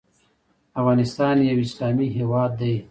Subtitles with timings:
[0.79, 2.75] افغانستان یو اسلامي هیواد دی